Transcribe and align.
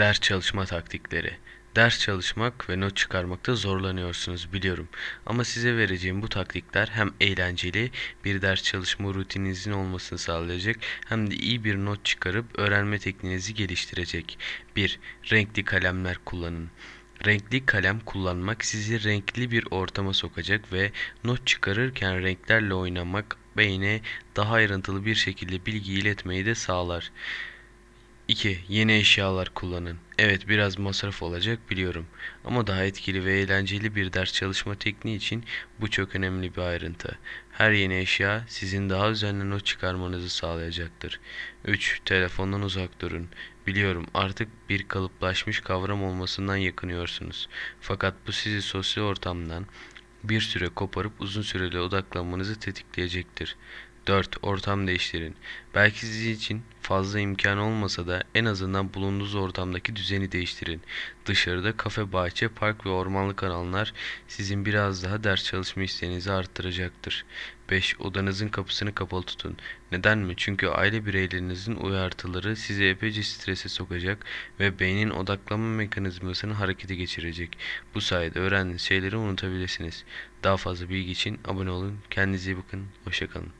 Ders 0.00 0.20
çalışma 0.20 0.66
taktikleri. 0.66 1.32
Ders 1.76 1.98
çalışmak 1.98 2.70
ve 2.70 2.80
not 2.80 2.96
çıkarmakta 2.96 3.54
zorlanıyorsunuz 3.54 4.52
biliyorum. 4.52 4.88
Ama 5.26 5.44
size 5.44 5.76
vereceğim 5.76 6.22
bu 6.22 6.28
taktikler 6.28 6.88
hem 6.92 7.10
eğlenceli 7.20 7.90
bir 8.24 8.42
ders 8.42 8.62
çalışma 8.62 9.14
rutininizin 9.14 9.72
olmasını 9.72 10.18
sağlayacak 10.18 10.76
hem 11.08 11.30
de 11.30 11.34
iyi 11.34 11.64
bir 11.64 11.76
not 11.76 12.04
çıkarıp 12.04 12.58
öğrenme 12.58 12.98
tekniğinizi 12.98 13.54
geliştirecek. 13.54 14.38
1. 14.76 14.98
Renkli 15.30 15.64
kalemler 15.64 16.18
kullanın. 16.24 16.70
Renkli 17.26 17.66
kalem 17.66 18.00
kullanmak 18.00 18.64
sizi 18.64 19.04
renkli 19.04 19.50
bir 19.50 19.64
ortama 19.70 20.12
sokacak 20.12 20.72
ve 20.72 20.92
not 21.24 21.46
çıkarırken 21.46 22.22
renklerle 22.22 22.74
oynamak 22.74 23.36
beyne 23.56 24.00
daha 24.36 24.54
ayrıntılı 24.54 25.04
bir 25.04 25.14
şekilde 25.14 25.66
bilgi 25.66 25.92
iletmeyi 25.92 26.46
de 26.46 26.54
sağlar. 26.54 27.10
2. 28.30 28.58
Yeni 28.68 28.92
eşyalar 28.92 29.48
kullanın. 29.54 29.98
Evet 30.18 30.48
biraz 30.48 30.78
masraf 30.78 31.22
olacak 31.22 31.58
biliyorum 31.70 32.06
ama 32.44 32.66
daha 32.66 32.84
etkili 32.84 33.24
ve 33.24 33.40
eğlenceli 33.40 33.94
bir 33.94 34.12
ders 34.12 34.32
çalışma 34.32 34.74
tekniği 34.74 35.16
için 35.16 35.44
bu 35.80 35.90
çok 35.90 36.14
önemli 36.16 36.56
bir 36.56 36.60
ayrıntı. 36.60 37.18
Her 37.52 37.70
yeni 37.70 37.98
eşya 37.98 38.44
sizin 38.48 38.90
daha 38.90 39.10
düzenli 39.10 39.50
not 39.50 39.66
çıkarmanızı 39.66 40.30
sağlayacaktır. 40.30 41.20
3. 41.64 42.00
Telefondan 42.04 42.62
uzak 42.62 43.00
durun. 43.00 43.28
Biliyorum 43.66 44.06
artık 44.14 44.48
bir 44.68 44.88
kalıplaşmış 44.88 45.60
kavram 45.60 46.04
olmasından 46.04 46.56
yakınıyorsunuz. 46.56 47.48
Fakat 47.80 48.14
bu 48.26 48.32
sizi 48.32 48.62
sosyal 48.62 49.04
ortamdan 49.04 49.66
bir 50.24 50.40
süre 50.40 50.68
koparıp 50.68 51.12
uzun 51.20 51.42
süreli 51.42 51.80
odaklanmanızı 51.80 52.58
tetikleyecektir. 52.58 53.56
4. 54.06 54.36
Ortam 54.42 54.86
değiştirin. 54.86 55.36
Belki 55.74 55.98
sizin 55.98 56.34
için 56.34 56.62
fazla 56.90 57.20
imkan 57.20 57.58
olmasa 57.58 58.06
da 58.06 58.22
en 58.34 58.44
azından 58.44 58.94
bulunduğunuz 58.94 59.34
ortamdaki 59.34 59.96
düzeni 59.96 60.32
değiştirin. 60.32 60.80
Dışarıda 61.26 61.76
kafe, 61.76 62.12
bahçe, 62.12 62.48
park 62.48 62.86
ve 62.86 62.90
ormanlık 62.90 63.42
alanlar 63.42 63.92
sizin 64.28 64.64
biraz 64.64 65.04
daha 65.04 65.24
ders 65.24 65.44
çalışma 65.44 65.82
isteğinizi 65.82 66.32
arttıracaktır. 66.32 67.24
5. 67.70 68.00
Odanızın 68.00 68.48
kapısını 68.48 68.94
kapalı 68.94 69.22
tutun. 69.22 69.56
Neden 69.92 70.18
mi? 70.18 70.34
Çünkü 70.36 70.66
aile 70.66 71.06
bireylerinizin 71.06 71.76
uyartıları 71.76 72.56
sizi 72.56 72.84
epeyce 72.84 73.22
strese 73.22 73.68
sokacak 73.68 74.26
ve 74.60 74.78
beynin 74.78 75.10
odaklanma 75.10 75.76
mekanizmasını 75.76 76.52
harekete 76.52 76.94
geçirecek. 76.94 77.58
Bu 77.94 78.00
sayede 78.00 78.40
öğrendiğiniz 78.40 78.82
şeyleri 78.82 79.16
unutabilirsiniz. 79.16 80.04
Daha 80.44 80.56
fazla 80.56 80.88
bilgi 80.88 81.12
için 81.12 81.40
abone 81.44 81.70
olun. 81.70 81.98
Kendinize 82.10 82.50
iyi 82.50 82.56
bakın. 82.56 82.86
Hoşçakalın. 83.04 83.59